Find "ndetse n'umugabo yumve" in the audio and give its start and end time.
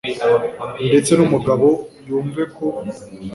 0.89-2.43